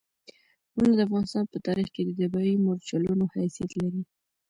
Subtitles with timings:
[0.73, 4.01] غرونه د افغانستان په تاریخ کې د دفاعي مورچلونو حیثیت لري.